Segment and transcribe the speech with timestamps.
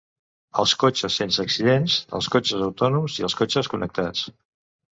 [0.61, 4.29] Els cotxes sense accidents, els cotxes autònoms i els cotxes connectats.